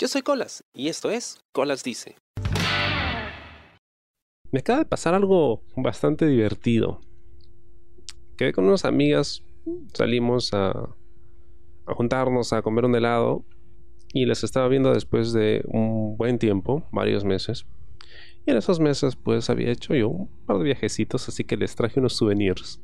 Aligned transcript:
Yo 0.00 0.06
soy 0.06 0.22
Colas 0.22 0.62
y 0.72 0.86
esto 0.86 1.10
es 1.10 1.40
Colas 1.50 1.82
Dice. 1.82 2.14
Me 4.52 4.60
acaba 4.60 4.78
de 4.78 4.84
pasar 4.84 5.12
algo 5.12 5.64
bastante 5.74 6.24
divertido. 6.28 7.00
Quedé 8.36 8.52
con 8.52 8.66
unas 8.66 8.84
amigas, 8.84 9.42
salimos 9.92 10.54
a, 10.54 10.70
a 10.70 11.94
juntarnos 11.94 12.52
a 12.52 12.62
comer 12.62 12.84
un 12.84 12.94
helado 12.94 13.44
y 14.12 14.26
les 14.26 14.44
estaba 14.44 14.68
viendo 14.68 14.94
después 14.94 15.32
de 15.32 15.64
un 15.66 16.16
buen 16.16 16.38
tiempo, 16.38 16.86
varios 16.92 17.24
meses. 17.24 17.66
Y 18.46 18.52
en 18.52 18.56
esos 18.56 18.78
meses 18.78 19.16
pues 19.16 19.50
había 19.50 19.72
hecho 19.72 19.96
yo 19.96 20.10
un 20.10 20.28
par 20.46 20.58
de 20.58 20.64
viajecitos, 20.64 21.28
así 21.28 21.42
que 21.42 21.56
les 21.56 21.74
traje 21.74 21.98
unos 21.98 22.14
souvenirs. 22.14 22.80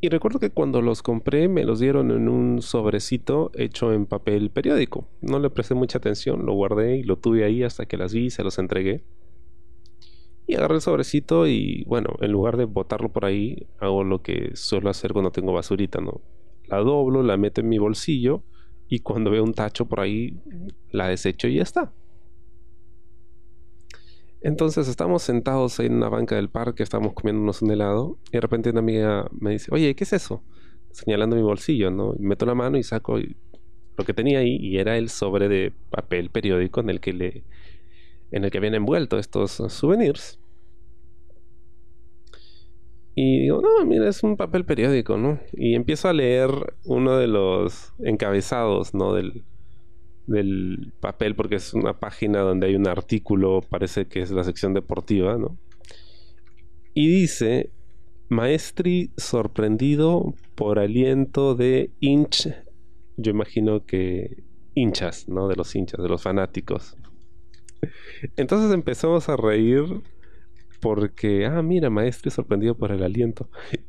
Y 0.00 0.10
recuerdo 0.10 0.38
que 0.38 0.50
cuando 0.50 0.80
los 0.80 1.02
compré 1.02 1.48
me 1.48 1.64
los 1.64 1.80
dieron 1.80 2.12
en 2.12 2.28
un 2.28 2.62
sobrecito 2.62 3.50
hecho 3.54 3.92
en 3.92 4.06
papel 4.06 4.50
periódico. 4.50 5.08
No 5.20 5.40
le 5.40 5.50
presté 5.50 5.74
mucha 5.74 5.98
atención, 5.98 6.46
lo 6.46 6.52
guardé 6.52 6.98
y 6.98 7.02
lo 7.02 7.16
tuve 7.16 7.44
ahí 7.44 7.64
hasta 7.64 7.86
que 7.86 7.96
las 7.96 8.12
vi 8.12 8.26
y 8.26 8.30
se 8.30 8.44
los 8.44 8.58
entregué. 8.58 9.02
Y 10.46 10.54
agarré 10.54 10.76
el 10.76 10.80
sobrecito 10.82 11.48
y 11.48 11.84
bueno, 11.88 12.10
en 12.20 12.30
lugar 12.30 12.56
de 12.56 12.64
botarlo 12.64 13.08
por 13.08 13.24
ahí, 13.24 13.66
hago 13.80 14.04
lo 14.04 14.22
que 14.22 14.52
suelo 14.54 14.88
hacer 14.88 15.12
cuando 15.12 15.32
tengo 15.32 15.52
basurita, 15.52 16.00
¿no? 16.00 16.20
La 16.68 16.78
doblo, 16.78 17.24
la 17.24 17.36
meto 17.36 17.60
en 17.60 17.68
mi 17.68 17.78
bolsillo 17.78 18.44
y 18.88 19.00
cuando 19.00 19.30
veo 19.32 19.42
un 19.42 19.52
tacho 19.52 19.86
por 19.86 19.98
ahí, 19.98 20.38
la 20.92 21.08
desecho 21.08 21.48
y 21.48 21.56
ya 21.56 21.62
está. 21.64 21.92
Entonces 24.40 24.88
estamos 24.88 25.22
sentados 25.22 25.80
en 25.80 25.94
una 25.94 26.08
banca 26.08 26.36
del 26.36 26.48
parque, 26.48 26.82
estamos 26.82 27.12
comiéndonos 27.12 27.60
un 27.62 27.72
helado 27.72 28.18
y 28.28 28.32
de 28.32 28.40
repente 28.40 28.70
una 28.70 28.80
amiga 28.80 29.28
me 29.32 29.50
dice, 29.52 29.68
oye, 29.72 29.94
¿qué 29.96 30.04
es 30.04 30.12
eso? 30.12 30.42
Señalando 30.92 31.34
mi 31.34 31.42
bolsillo, 31.42 31.90
¿no? 31.90 32.14
Y 32.16 32.22
meto 32.22 32.46
la 32.46 32.54
mano 32.54 32.78
y 32.78 32.82
saco 32.84 33.18
lo 33.18 34.04
que 34.04 34.14
tenía 34.14 34.38
ahí 34.38 34.56
y 34.56 34.78
era 34.78 34.96
el 34.96 35.08
sobre 35.08 35.48
de 35.48 35.72
papel 35.90 36.30
periódico 36.30 36.80
en 36.80 36.90
el 36.90 37.00
que 37.00 37.12
le 37.12 37.44
en 38.30 38.44
el 38.44 38.50
que 38.50 38.58
habían 38.58 38.74
envuelto 38.74 39.18
estos 39.18 39.52
souvenirs. 39.52 40.38
Y 43.14 43.40
digo, 43.40 43.60
no, 43.60 43.84
mira, 43.84 44.08
es 44.08 44.22
un 44.22 44.36
papel 44.36 44.64
periódico, 44.64 45.16
¿no? 45.16 45.40
Y 45.52 45.74
empiezo 45.74 46.08
a 46.08 46.12
leer 46.12 46.50
uno 46.84 47.16
de 47.16 47.26
los 47.26 47.92
encabezados, 47.98 48.94
¿no? 48.94 49.14
Del, 49.14 49.42
del 50.28 50.92
papel 51.00 51.34
porque 51.34 51.56
es 51.56 51.74
una 51.74 51.98
página 51.98 52.40
donde 52.40 52.68
hay 52.68 52.76
un 52.76 52.86
artículo, 52.86 53.62
parece 53.68 54.06
que 54.06 54.20
es 54.20 54.30
la 54.30 54.44
sección 54.44 54.74
deportiva, 54.74 55.36
¿no? 55.36 55.58
Y 56.94 57.08
dice, 57.08 57.70
Maestri 58.28 59.10
sorprendido 59.16 60.34
por 60.54 60.78
aliento 60.78 61.54
de 61.54 61.90
hinch, 62.00 62.52
yo 63.16 63.30
imagino 63.30 63.84
que 63.84 64.44
hinchas, 64.74 65.28
¿no? 65.28 65.48
De 65.48 65.56
los 65.56 65.74
hinchas, 65.74 66.02
de 66.02 66.08
los 66.08 66.22
fanáticos. 66.22 66.96
Entonces 68.36 68.72
empezamos 68.72 69.28
a 69.28 69.36
reír 69.36 69.84
porque, 70.80 71.46
ah, 71.46 71.62
mira, 71.62 71.90
maestro 71.90 72.30
sorprendido 72.30 72.76
por 72.76 72.92
el 72.92 73.02
aliento. 73.02 73.48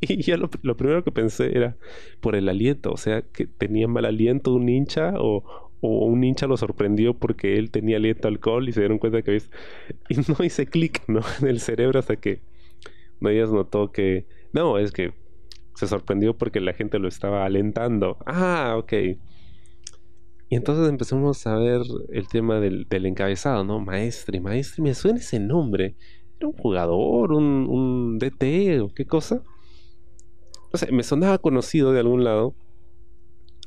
Y, 0.00 0.22
yo 0.22 0.36
lo, 0.36 0.76
primero 0.76 1.02
que 1.04 1.12
pensé 1.12 1.56
era 1.56 1.76
por 2.20 2.36
el 2.36 2.48
aliento, 2.48 2.92
o 2.92 2.96
sea, 2.96 3.22
que 3.22 3.46
tenía 3.46 3.88
mal 3.88 4.04
aliento 4.04 4.54
un 4.54 4.68
hincha 4.68 5.14
o, 5.18 5.44
un 5.80 6.24
hincha 6.24 6.46
lo 6.46 6.56
sorprendió 6.56 7.14
porque 7.14 7.56
él 7.58 7.70
tenía 7.70 7.96
aliento 7.98 8.28
alcohol 8.28 8.68
y 8.68 8.72
se 8.72 8.80
dieron 8.80 8.98
cuenta 8.98 9.22
que 9.22 9.30
había... 9.32 9.42
Y 10.08 10.16
no 10.16 10.44
hice 10.44 10.66
clic, 10.66 11.02
¿no? 11.08 11.20
En 11.40 11.48
el 11.48 11.60
cerebro 11.60 11.98
hasta 11.98 12.16
que 12.16 12.40
Nadie 13.20 13.46
notó 13.46 13.92
que... 13.92 14.26
No, 14.52 14.78
es 14.78 14.92
que 14.92 15.12
se 15.74 15.86
sorprendió 15.86 16.36
porque 16.36 16.60
la 16.60 16.72
gente 16.72 16.98
lo 16.98 17.08
estaba 17.08 17.44
alentando. 17.44 18.18
Ah, 18.26 18.74
ok. 18.78 18.92
Y 20.48 20.54
entonces 20.54 20.88
empezamos 20.88 21.46
a 21.46 21.56
ver 21.56 21.82
el 22.12 22.28
tema 22.28 22.60
del, 22.60 22.86
encabezado, 22.90 23.64
¿no? 23.64 23.80
Maestri, 23.80 24.40
Maestri, 24.40 24.82
me 24.82 24.94
suena 24.94 25.18
ese 25.18 25.40
nombre. 25.40 25.96
¿Era 26.38 26.48
un 26.48 26.54
jugador, 26.56 27.32
un, 27.32 27.66
un 27.68 28.18
DT 28.18 28.80
o 28.80 28.88
qué 28.94 29.06
cosa? 29.06 29.42
O 30.72 30.76
sea, 30.78 30.88
me 30.92 31.02
sonaba 31.02 31.38
conocido 31.38 31.92
de 31.92 32.00
algún 32.00 32.22
lado. 32.22 32.54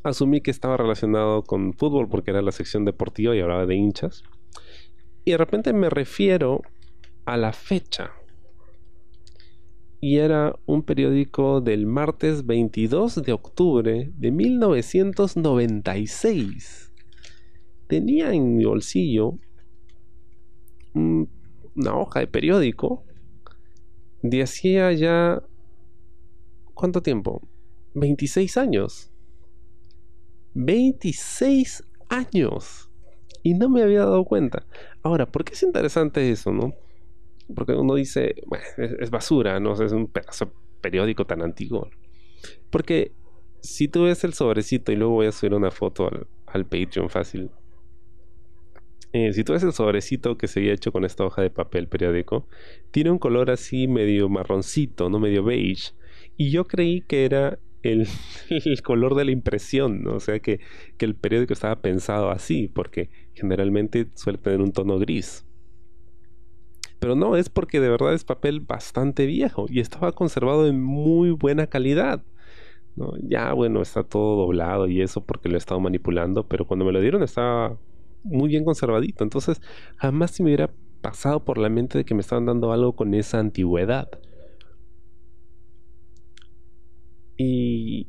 Asumí 0.03 0.40
que 0.40 0.51
estaba 0.51 0.78
relacionado 0.78 1.44
con 1.44 1.73
fútbol 1.73 2.07
porque 2.07 2.31
era 2.31 2.41
la 2.41 2.53
sección 2.53 2.85
deportiva 2.85 3.35
y 3.35 3.41
hablaba 3.41 3.66
de 3.66 3.75
hinchas. 3.75 4.23
Y 5.25 5.31
de 5.31 5.38
repente 5.38 5.73
me 5.73 5.90
refiero 5.90 6.61
a 7.25 7.35
la 7.35 7.51
fecha. 7.51 8.11
Y 10.01 10.17
era 10.17 10.57
un 10.65 10.83
periódico 10.83 11.61
del 11.61 11.85
martes 11.85 12.45
22 12.45 13.23
de 13.23 13.31
octubre 13.33 14.11
de 14.15 14.31
1996. 14.31 16.93
Tenía 17.87 18.33
en 18.33 18.55
mi 18.55 18.65
bolsillo 18.65 19.37
una 20.93 21.95
hoja 21.95 22.21
de 22.21 22.27
periódico 22.27 23.03
de 24.21 24.43
hacía 24.43 24.91
ya... 24.93 25.41
¿Cuánto 26.73 27.01
tiempo? 27.01 27.41
26 27.93 28.57
años. 28.57 29.11
26 30.53 31.83
años. 32.09 32.89
Y 33.43 33.53
no 33.53 33.69
me 33.69 33.81
había 33.81 33.99
dado 33.99 34.25
cuenta. 34.25 34.66
Ahora, 35.03 35.25
¿por 35.25 35.43
qué 35.43 35.53
es 35.53 35.63
interesante 35.63 36.29
eso, 36.31 36.51
no? 36.51 36.73
Porque 37.55 37.73
uno 37.73 37.95
dice, 37.95 38.35
bueno, 38.45 38.65
es, 38.77 39.09
basura, 39.09 39.59
no 39.59 39.73
es 39.73 39.91
un 39.91 40.07
pedazo 40.07 40.51
periódico 40.81 41.25
tan 41.25 41.41
antiguo. 41.41 41.89
Porque 42.69 43.11
si 43.61 43.87
tú 43.87 44.03
ves 44.03 44.23
el 44.23 44.33
sobrecito 44.33 44.91
y 44.91 44.95
luego 44.95 45.13
voy 45.13 45.27
a 45.27 45.31
subir 45.31 45.53
una 45.53 45.71
foto 45.71 46.07
al, 46.07 46.27
al 46.45 46.65
Patreon 46.65 47.09
fácil. 47.09 47.49
Eh, 49.11 49.33
si 49.33 49.43
tú 49.43 49.53
ves 49.53 49.63
el 49.63 49.73
sobrecito 49.73 50.37
que 50.37 50.47
se 50.47 50.59
había 50.59 50.73
hecho 50.73 50.91
con 50.91 51.03
esta 51.03 51.25
hoja 51.25 51.41
de 51.41 51.49
papel 51.49 51.87
periódico, 51.87 52.47
tiene 52.91 53.09
un 53.09 53.17
color 53.17 53.49
así 53.49 53.87
medio 53.87 54.29
marroncito, 54.29 55.09
no 55.09 55.19
medio 55.19 55.43
beige. 55.43 55.93
Y 56.37 56.51
yo 56.51 56.66
creí 56.66 57.01
que 57.01 57.25
era 57.25 57.59
el, 57.81 58.07
color 58.83 59.16
de 59.16 59.25
la 59.25 59.31
impresión, 59.31 60.03
¿no? 60.03 60.16
o 60.16 60.19
sea 60.19 60.39
que, 60.39 60.59
que 60.97 61.05
el 61.05 61.16
periódico 61.16 61.53
estaba 61.53 61.81
pensado 61.81 62.29
así, 62.29 62.67
porque 62.67 63.09
generalmente 63.33 64.07
suele 64.16 64.37
tener 64.37 64.61
un 64.61 64.71
tono 64.71 64.99
gris. 64.99 65.45
Pero 66.99 67.15
no, 67.15 67.35
es 67.35 67.49
porque 67.49 67.79
de 67.79 67.89
verdad 67.89 68.13
es 68.13 68.23
papel 68.25 68.59
bastante 68.59 69.25
viejo 69.25 69.65
y 69.69 69.79
estaba 69.79 70.11
conservado 70.11 70.67
en 70.67 70.81
muy 70.81 71.31
buena 71.31 71.67
calidad. 71.67 72.23
¿no? 72.95 73.13
Ya, 73.21 73.53
bueno, 73.53 73.81
está 73.81 74.03
todo 74.03 74.35
doblado 74.41 74.87
y 74.87 75.01
eso 75.01 75.21
porque 75.21 75.49
lo 75.49 75.55
he 75.55 75.57
estado 75.57 75.79
manipulando, 75.79 76.47
pero 76.47 76.67
cuando 76.67 76.85
me 76.85 76.91
lo 76.91 76.99
dieron 77.01 77.23
estaba 77.23 77.77
muy 78.23 78.49
bien 78.49 78.65
conservadito. 78.65 79.23
Entonces, 79.23 79.61
jamás 79.95 80.31
se 80.31 80.43
me 80.43 80.49
hubiera 80.49 80.71
pasado 81.01 81.43
por 81.45 81.57
la 81.57 81.69
mente 81.69 81.97
de 81.97 82.05
que 82.05 82.13
me 82.13 82.21
estaban 82.21 82.45
dando 82.45 82.71
algo 82.73 82.95
con 82.95 83.13
esa 83.13 83.39
antigüedad. 83.39 84.09
Y, 87.37 88.07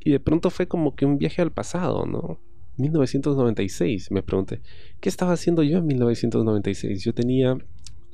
y 0.00 0.10
de 0.12 0.20
pronto 0.20 0.50
fue 0.50 0.68
como 0.68 0.94
que 0.94 1.06
un 1.06 1.18
viaje 1.18 1.42
al 1.42 1.50
pasado, 1.52 2.06
¿no? 2.06 2.38
1996, 2.76 4.10
me 4.10 4.22
pregunté, 4.22 4.60
¿qué 5.00 5.08
estaba 5.08 5.32
haciendo 5.32 5.62
yo 5.62 5.78
en 5.78 5.86
1996? 5.86 7.02
Yo 7.04 7.14
tenía 7.14 7.56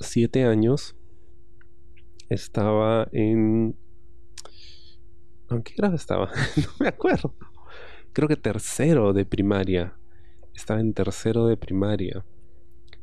siete 0.00 0.44
años 0.44 0.96
estaba 2.28 3.08
en... 3.12 3.76
¿En 5.50 5.62
qué 5.62 5.74
grado 5.76 5.96
estaba? 5.96 6.26
no 6.56 6.68
me 6.78 6.88
acuerdo. 6.88 7.34
Creo 8.12 8.28
que 8.28 8.36
tercero 8.36 9.12
de 9.12 9.24
primaria. 9.24 9.94
Estaba 10.54 10.80
en 10.80 10.94
tercero 10.94 11.46
de 11.46 11.56
primaria. 11.56 12.24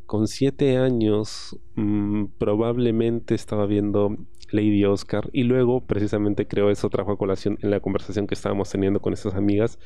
Con 0.05 0.27
siete 0.27 0.77
años 0.77 1.59
mm, 1.75 2.25
probablemente 2.37 3.35
estaba 3.35 3.65
viendo 3.65 4.15
Lady 4.51 4.85
Oscar 4.85 5.29
y 5.33 5.43
luego 5.43 5.81
precisamente 5.81 6.47
creo 6.47 6.69
eso 6.71 6.89
trajo 6.89 7.11
a 7.11 7.17
colación 7.17 7.57
en 7.61 7.71
la 7.71 7.81
conversación 7.81 8.27
que 8.27 8.35
estábamos 8.35 8.69
teniendo 8.69 9.01
con 9.01 9.11
esas 9.11 9.35
amigas 9.35 9.77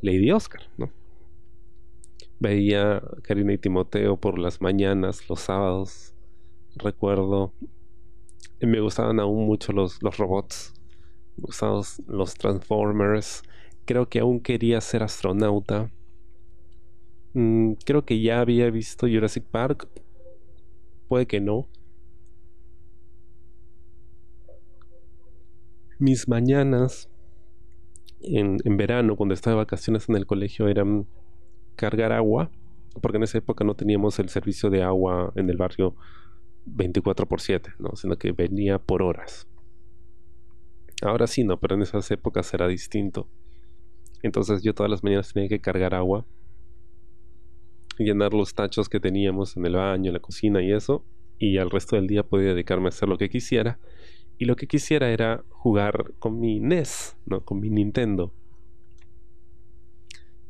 Lady 0.00 0.30
Oscar, 0.30 0.62
¿no? 0.76 0.90
Veía 2.38 3.02
Karina 3.22 3.52
y 3.52 3.58
Timoteo 3.58 4.16
por 4.16 4.38
las 4.38 4.60
mañanas, 4.60 5.28
los 5.28 5.40
sábados, 5.40 6.13
recuerdo. 6.76 7.52
Me 8.60 8.80
gustaban 8.80 9.20
aún 9.20 9.46
mucho 9.46 9.72
los, 9.72 10.02
los 10.02 10.16
robots. 10.16 10.74
Me 11.36 11.42
gustaban 11.42 11.82
los, 12.06 12.34
Transformers. 12.34 13.42
Creo 13.84 14.08
que 14.08 14.20
aún 14.20 14.40
quería 14.40 14.80
ser 14.80 15.02
astronauta. 15.02 15.90
Mm, 17.34 17.72
creo 17.84 18.04
que 18.04 18.20
ya 18.20 18.40
había 18.40 18.70
visto 18.70 19.06
Jurassic 19.06 19.44
Park. 19.44 19.88
Puede 21.08 21.26
que 21.26 21.40
no. 21.40 21.66
Mis 25.98 26.28
mañanas 26.28 27.08
en, 28.20 28.58
en, 28.64 28.76
verano, 28.76 29.16
cuando 29.16 29.34
estaba 29.34 29.54
de 29.56 29.62
vacaciones 29.62 30.08
en 30.08 30.16
el 30.16 30.26
colegio, 30.26 30.68
eran 30.68 31.06
cargar 31.76 32.12
agua, 32.12 32.50
porque 33.00 33.18
en 33.18 33.24
esa 33.24 33.38
época 33.38 33.64
no 33.64 33.74
teníamos 33.74 34.18
el 34.18 34.28
servicio 34.28 34.70
de 34.70 34.82
agua 34.82 35.32
en 35.36 35.50
el 35.50 35.56
barrio 35.56 35.94
24 36.66 37.26
por 37.26 37.40
7, 37.40 37.72
¿no? 37.78 37.96
sino 37.96 38.16
que 38.16 38.32
venía 38.32 38.78
por 38.78 39.02
horas. 39.02 39.46
Ahora 41.02 41.26
sí, 41.26 41.44
no, 41.44 41.58
pero 41.58 41.74
en 41.74 41.82
esas 41.82 42.10
épocas 42.10 42.52
era 42.54 42.66
distinto. 42.68 43.28
Entonces 44.22 44.62
yo 44.62 44.74
todas 44.74 44.90
las 44.90 45.04
mañanas 45.04 45.32
tenía 45.32 45.48
que 45.48 45.60
cargar 45.60 45.94
agua 45.94 46.24
llenar 47.98 48.34
los 48.34 48.54
tachos 48.54 48.88
que 48.88 49.00
teníamos 49.00 49.56
en 49.56 49.66
el 49.66 49.76
baño, 49.76 50.08
en 50.08 50.14
la 50.14 50.20
cocina 50.20 50.62
y 50.62 50.72
eso, 50.72 51.04
y 51.38 51.58
al 51.58 51.70
resto 51.70 51.96
del 51.96 52.06
día 52.06 52.22
podía 52.22 52.48
dedicarme 52.48 52.86
a 52.86 52.88
hacer 52.88 53.08
lo 53.08 53.18
que 53.18 53.28
quisiera. 53.28 53.78
Y 54.36 54.46
lo 54.46 54.56
que 54.56 54.66
quisiera 54.66 55.10
era 55.10 55.44
jugar 55.48 56.12
con 56.18 56.40
mi 56.40 56.58
NES, 56.58 57.16
¿no? 57.26 57.44
Con 57.44 57.60
mi 57.60 57.70
Nintendo. 57.70 58.32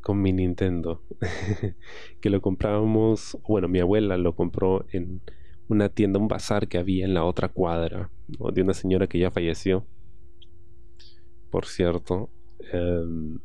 Con 0.01 0.23
mi 0.23 0.33
Nintendo. 0.33 1.03
que 2.21 2.31
lo 2.31 2.41
comprábamos, 2.41 3.39
bueno, 3.47 3.69
mi 3.69 3.81
abuela 3.81 4.17
lo 4.17 4.35
compró 4.35 4.87
en 4.91 5.21
una 5.69 5.89
tienda, 5.89 6.19
un 6.19 6.29
bazar 6.29 6.69
que 6.69 6.79
había 6.79 7.05
en 7.05 7.15
la 7.15 7.25
otra 7.25 7.49
cuadra, 7.49 8.11
de 8.29 8.63
una 8.63 8.75
señora 8.75 9.07
que 9.07 9.19
ya 9.19 9.31
falleció. 9.31 9.87
Por 11.51 11.67
cierto. 11.67 12.31
Em, 12.73 13.39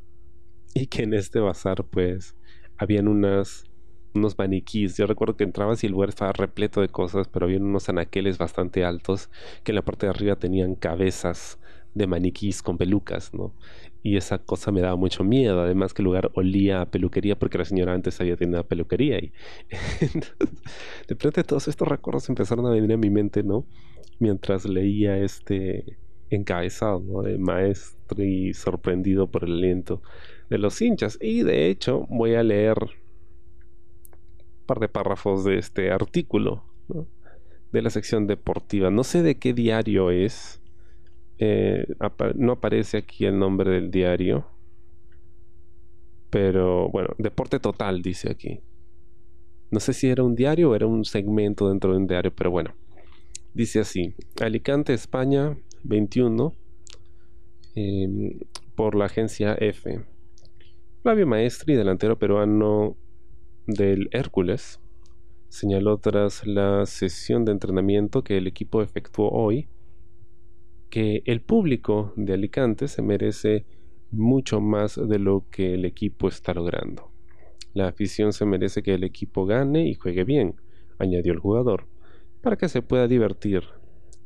y 0.74 0.88
que 0.88 1.04
en 1.04 1.14
este 1.14 1.40
bazar, 1.40 1.84
pues, 1.86 2.36
habían 2.78 3.08
unas 3.08 3.66
unos 4.14 4.38
maniquís. 4.38 4.98
Yo 4.98 5.06
recuerdo 5.06 5.36
que 5.36 5.44
entrabas 5.44 5.84
y 5.84 5.88
el 5.88 5.94
lugar 5.94 6.10
estaba 6.10 6.32
repleto 6.32 6.82
de 6.82 6.90
cosas, 6.90 7.28
pero 7.28 7.46
había 7.46 7.60
unos 7.60 7.90
anaqueles 7.90 8.38
bastante 8.38 8.84
altos 8.84 9.30
que 9.64 9.72
en 9.72 9.76
la 9.76 9.82
parte 9.84 10.06
de 10.06 10.12
arriba 10.12 10.36
tenían 10.36 10.76
cabezas 10.76 11.60
de 11.94 12.08
maniquís 12.08 12.62
con 12.62 12.78
pelucas, 12.78 13.34
¿no? 13.34 13.54
Y 14.02 14.16
esa 14.16 14.40
cosa 14.40 14.72
me 14.72 14.82
daba 14.82 14.96
mucho 14.96 15.24
miedo. 15.24 15.62
Además 15.62 15.94
que 15.94 16.02
el 16.02 16.06
lugar 16.06 16.32
olía 16.34 16.82
a 16.82 16.86
peluquería 16.86 17.38
porque 17.38 17.58
la 17.58 17.66
señora 17.66 17.94
antes 17.94 18.20
había 18.22 18.38
tenido 18.38 18.64
peluquería. 18.64 19.20
Y 19.20 19.32
de 20.00 20.22
repente 21.10 21.44
todos 21.44 21.68
estos 21.68 21.88
recuerdos 21.88 22.30
empezaron 22.30 22.66
a 22.66 22.72
venir 22.72 22.94
a 22.94 22.98
mi 22.98 23.10
mente, 23.10 23.44
¿no? 23.44 23.66
Mientras 24.20 24.66
leía 24.66 25.18
este 25.18 25.98
encabezado, 26.30 27.00
¿no? 27.02 27.22
De 27.24 27.38
maestro 27.38 28.24
y 28.24 28.54
sorprendido 28.54 29.28
por 29.28 29.44
el 29.44 29.54
aliento 29.54 30.02
de 30.50 30.58
los 30.58 30.82
hinchas. 30.82 31.18
Y 31.22 31.44
de 31.44 31.70
hecho 31.70 32.06
voy 32.10 32.36
a 32.36 32.44
leer 32.44 32.78
par 34.66 34.80
de 34.80 34.88
párrafos 34.88 35.44
de 35.44 35.58
este 35.58 35.92
artículo 35.92 36.64
de 37.72 37.82
la 37.82 37.90
sección 37.90 38.28
deportiva. 38.28 38.92
No 38.92 39.04
sé 39.04 39.24
de 39.24 39.36
qué 39.36 39.54
diario 39.54 40.12
es. 40.12 40.59
Eh, 41.40 41.88
no 42.36 42.52
aparece 42.52 42.98
aquí 42.98 43.26
el 43.26 43.40
nombre 43.40 43.72
del 43.72 43.90
diario. 43.90 44.46
Pero 46.30 46.90
bueno, 46.90 47.10
Deporte 47.18 47.60
Total 47.60 48.02
dice 48.02 48.30
aquí. 48.30 48.60
No 49.72 49.80
sé 49.80 49.94
si 49.94 50.08
era 50.08 50.24
un 50.24 50.36
diario 50.36 50.72
o 50.72 50.76
era 50.76 50.86
un 50.86 51.06
segmento 51.06 51.70
dentro 51.70 51.92
de 51.92 51.98
un 51.98 52.08
diario, 52.08 52.34
pero 52.36 52.52
bueno. 52.52 52.76
Dice 53.54 53.80
así. 53.80 54.14
Alicante, 54.42 54.94
España, 54.94 55.58
21. 55.84 56.54
Em, 57.76 58.40
por 58.76 58.96
la 58.96 59.06
agencia 59.06 59.56
F. 59.60 60.02
Flavio 61.02 61.26
Maestri, 61.26 61.76
delantero 61.76 62.20
peruano 62.20 62.98
del 63.66 64.10
Hércules 64.12 64.80
señaló 65.50 65.98
tras 65.98 66.46
la 66.46 66.86
sesión 66.86 67.44
de 67.44 67.52
entrenamiento 67.52 68.24
que 68.24 68.38
el 68.38 68.48
equipo 68.48 68.82
efectuó 68.82 69.30
hoy 69.30 69.68
que 70.90 71.22
el 71.26 71.42
público 71.42 72.14
de 72.16 72.34
Alicante 72.34 72.88
se 72.88 73.02
merece 73.02 73.66
mucho 74.12 74.60
más 74.60 74.96
de 74.96 75.20
lo 75.20 75.46
que 75.52 75.76
el 75.76 75.86
equipo 75.86 76.28
está 76.28 76.54
logrando. 76.54 77.12
La 77.74 77.88
afición 77.88 78.34
se 78.34 78.46
merece 78.46 78.82
que 78.82 78.96
el 78.96 79.04
equipo 79.04 79.46
gane 79.46 79.88
y 79.88 79.94
juegue 79.94 80.24
bien, 80.24 80.56
añadió 80.98 81.32
el 81.34 81.40
jugador, 81.40 81.88
para 82.42 82.58
que 82.58 82.68
se 82.68 82.82
pueda 82.82 83.08
divertir. 83.08 83.64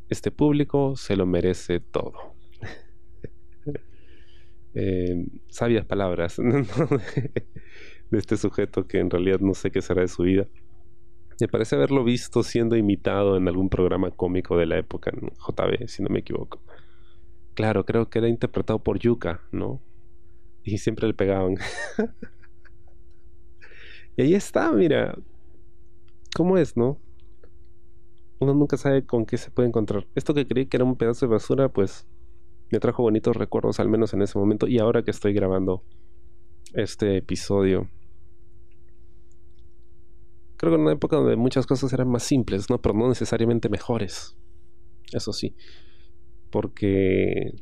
Este 0.10 0.31
público 0.31 0.95
se 0.95 1.15
lo 1.15 1.25
merece 1.25 1.80
todo. 1.80 2.13
Eh, 4.75 5.27
sabias 5.50 5.86
palabras 5.86 6.38
de 8.10 8.18
este 8.18 8.38
sujeto 8.38 8.88
que 8.88 8.98
en 8.98 9.12
realidad 9.12 9.39
no 9.39 9.54
sé 9.54 9.69
qué 9.69 9.83
será 9.83 10.01
de 10.01 10.07
su 10.07 10.24
vida. 10.24 10.48
Me 11.40 11.48
parece 11.48 11.76
haberlo 11.76 12.04
visto 12.04 12.44
siendo 12.44 12.76
imitado 12.76 13.38
en 13.38 13.48
algún 13.48 13.70
programa 13.70 14.12
cómico 14.12 14.58
de 14.58 14.66
la 14.66 14.78
época, 14.78 15.12
en 15.12 15.30
JB, 15.30 15.88
si 15.88 16.04
no 16.04 16.10
me 16.10 16.20
equivoco. 16.20 16.62
Claro, 17.54 17.86
creo 17.86 18.10
que 18.10 18.20
era 18.20 18.28
interpretado 18.28 18.80
por 18.80 19.00
Yuka, 19.00 19.42
¿no? 19.52 19.82
Y 20.64 20.78
siempre 20.78 21.08
le 21.08 21.14
pegaban. 21.14 21.56
y 24.18 24.22
ahí 24.22 24.34
está, 24.34 24.72
mira. 24.72 25.16
¿Cómo 26.36 26.58
es, 26.58 26.78
no? 26.78 27.00
Uno 28.40 28.54
nunca 28.54 28.78
sabe 28.78 29.06
con 29.06 29.26
qué 29.26 29.38
se 29.38 29.52
puede 29.52 29.70
encontrar. 29.70 30.08
Esto 30.16 30.34
que 30.34 30.48
creí 30.48 30.66
que 30.66 30.78
era 30.78 30.84
un 30.84 30.96
pedazo 30.96 31.28
de 31.28 31.32
basura, 31.32 31.70
pues 31.70 32.08
me 32.72 32.80
trajo 32.80 33.04
bonitos 33.04 33.36
recuerdos, 33.36 33.80
al 33.80 33.88
menos 33.88 34.14
en 34.14 34.24
ese 34.24 34.40
momento. 34.40 34.68
Y 34.68 34.80
ahora 34.80 35.04
que 35.04 35.12
estoy 35.12 35.34
grabando 35.34 35.84
este 36.74 37.18
episodio, 37.18 37.88
creo 40.63 40.71
que 40.71 40.75
en 40.75 40.81
una 40.83 40.94
época 40.94 41.18
donde 41.18 41.36
muchas 41.36 41.68
cosas 41.68 41.92
eran 41.92 42.07
más 42.07 42.24
simples, 42.24 42.69
¿no? 42.69 42.81
Pero 42.81 42.95
no 42.95 43.10
necesariamente 43.10 43.68
mejores. 43.68 44.38
Eso 45.12 45.33
sí. 45.33 45.56
Porque 46.51 47.54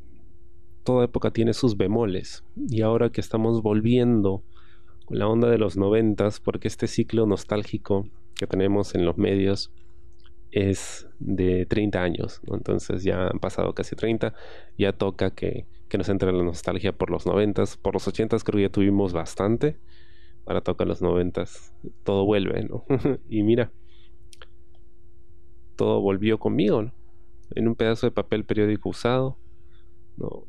toda 0.83 1.05
época 1.05 1.31
tiene 1.31 1.53
sus 1.53 1.77
bemoles. 1.77 2.43
Y 2.55 2.83
ahora 2.83 3.11
que 3.11 3.19
estamos 3.19 3.63
volviendo 3.63 4.43
con 5.05 5.17
la 5.17 5.27
onda 5.27 5.49
de 5.49 5.57
los 5.57 5.77
noventas, 5.77 6.39
porque 6.39 6.67
este 6.67 6.85
ciclo 6.85 7.25
nostálgico 7.25 8.07
que 8.35 8.45
tenemos 8.45 8.93
en 8.93 9.03
los 9.03 9.17
medios 9.17 9.71
es 10.51 11.07
de 11.17 11.65
30 11.65 12.03
años, 12.03 12.41
entonces 12.53 13.03
ya 13.03 13.29
han 13.29 13.39
pasado 13.39 13.73
casi 13.73 13.95
30, 13.95 14.35
ya 14.77 14.93
toca 14.93 15.33
que, 15.33 15.65
que 15.89 15.97
nos 15.97 16.09
entre 16.09 16.31
la 16.31 16.43
nostalgia 16.43 16.91
por 16.91 17.09
los 17.09 17.25
noventas, 17.25 17.77
por 17.77 17.95
los 17.95 18.07
ochentas 18.07 18.43
creo 18.43 18.57
que 18.57 18.63
ya 18.63 18.71
tuvimos 18.71 19.11
bastante, 19.11 19.79
Ahora 20.45 20.61
toca 20.61 20.85
los 20.85 21.01
noventas. 21.01 21.73
Todo 22.03 22.25
vuelve, 22.25 22.63
¿no? 22.63 22.85
y 23.29 23.43
mira, 23.43 23.71
todo 25.75 26.01
volvió 26.01 26.39
conmigo, 26.39 26.81
¿no? 26.83 26.93
En 27.55 27.67
un 27.67 27.75
pedazo 27.75 28.07
de 28.07 28.11
papel 28.11 28.45
periódico 28.45 28.89
usado, 28.89 29.37
¿no? 30.17 30.45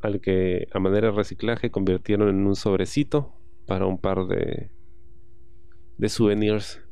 Al 0.00 0.20
que 0.20 0.66
a 0.72 0.78
manera 0.78 1.08
de 1.08 1.16
reciclaje 1.16 1.70
convirtieron 1.70 2.28
en 2.28 2.46
un 2.46 2.56
sobrecito 2.56 3.32
para 3.66 3.86
un 3.86 3.98
par 3.98 4.26
de, 4.26 4.70
de 5.98 6.08
souvenirs 6.08 6.82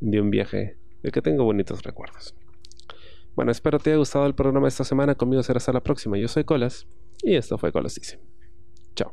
de 0.00 0.20
un 0.20 0.30
viaje 0.30 0.76
del 1.02 1.12
que 1.12 1.22
tengo 1.22 1.44
bonitos 1.44 1.82
recuerdos. 1.82 2.34
Bueno, 3.34 3.52
espero 3.52 3.78
te 3.78 3.90
haya 3.90 3.98
gustado 3.98 4.26
el 4.26 4.34
programa 4.34 4.66
de 4.66 4.70
esta 4.70 4.84
semana. 4.84 5.14
Conmigo 5.14 5.42
será 5.42 5.58
hasta 5.58 5.72
la 5.72 5.82
próxima. 5.82 6.18
Yo 6.18 6.28
soy 6.28 6.44
Colas 6.44 6.88
y 7.22 7.36
esto 7.36 7.56
fue 7.58 7.70
Colas 7.70 7.94
Dice. 7.94 8.18
Chao. 8.96 9.12